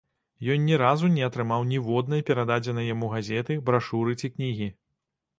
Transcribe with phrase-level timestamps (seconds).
[0.51, 4.71] Ён ні разу не атрымаў ніводнай перададзенай яму газеты, брашуры ці кнігі.